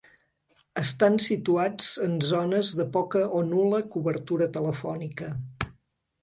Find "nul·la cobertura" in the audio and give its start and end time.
3.51-4.49